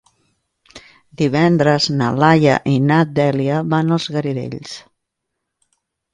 [1.21, 4.75] Divendres na Laia i na Dèlia van als Garidells.